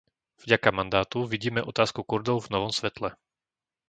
Vďaka 0.43 0.71
mandátu 0.71 1.25
vidíme 1.25 1.61
otázku 1.71 1.99
Kurdov 2.09 2.39
v 2.43 2.51
novom 2.57 2.71
svetle. 2.79 3.09